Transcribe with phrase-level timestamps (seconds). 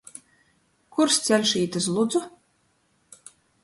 [0.95, 2.27] Kurs ceļš īt iz Ludzu?